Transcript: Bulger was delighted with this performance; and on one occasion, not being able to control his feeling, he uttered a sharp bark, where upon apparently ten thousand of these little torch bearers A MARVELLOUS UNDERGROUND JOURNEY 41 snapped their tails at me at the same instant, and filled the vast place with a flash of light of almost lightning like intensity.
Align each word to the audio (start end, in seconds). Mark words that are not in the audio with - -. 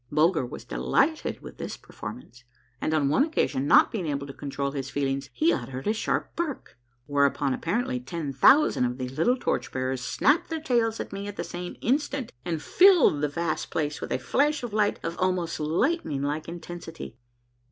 Bulger 0.11 0.43
was 0.47 0.65
delighted 0.65 1.41
with 1.41 1.59
this 1.59 1.77
performance; 1.77 2.43
and 2.81 2.91
on 2.91 3.07
one 3.07 3.23
occasion, 3.23 3.67
not 3.67 3.91
being 3.91 4.07
able 4.07 4.25
to 4.25 4.33
control 4.33 4.71
his 4.71 4.89
feeling, 4.89 5.21
he 5.31 5.53
uttered 5.53 5.85
a 5.85 5.93
sharp 5.93 6.35
bark, 6.35 6.75
where 7.05 7.25
upon 7.27 7.53
apparently 7.53 7.99
ten 7.99 8.33
thousand 8.33 8.85
of 8.85 8.97
these 8.97 9.15
little 9.15 9.37
torch 9.37 9.71
bearers 9.71 9.99
A 10.19 10.23
MARVELLOUS 10.23 10.41
UNDERGROUND 10.41 10.49
JOURNEY 10.49 10.63
41 10.63 10.63
snapped 10.63 10.67
their 10.67 10.75
tails 10.75 10.99
at 10.99 11.13
me 11.13 11.27
at 11.27 11.35
the 11.35 11.43
same 11.47 11.77
instant, 11.81 12.31
and 12.43 12.63
filled 12.63 13.21
the 13.21 13.27
vast 13.27 13.69
place 13.69 14.01
with 14.01 14.11
a 14.11 14.17
flash 14.17 14.63
of 14.63 14.73
light 14.73 14.99
of 15.03 15.19
almost 15.19 15.59
lightning 15.59 16.23
like 16.23 16.49
intensity. 16.49 17.15